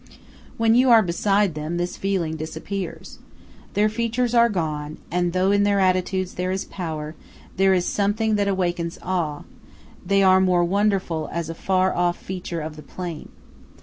When 0.57 0.73
you 0.73 0.89
are 0.89 1.03
beside 1.03 1.53
them, 1.53 1.77
this 1.77 1.95
feeling 1.95 2.35
disappears. 2.35 3.19
Their 3.75 3.87
features 3.87 4.33
are 4.33 4.49
gone, 4.49 4.97
and 5.11 5.31
though 5.31 5.51
in 5.51 5.61
their 5.61 5.79
attitudes 5.79 6.33
there 6.33 6.49
is 6.49 6.65
power, 6.65 7.09
and 7.09 7.57
there 7.57 7.75
is 7.75 7.85
something 7.85 8.33
that 8.33 8.47
awakens 8.47 8.97
awe, 9.03 9.43
they 10.03 10.23
are 10.23 10.41
more 10.41 10.63
wonderful 10.65 11.29
as 11.31 11.51
a 11.51 11.53
far 11.53 11.93
off 11.95 12.17
feature 12.17 12.61
of 12.61 12.77
the 12.77 12.81
plain. 12.81 13.29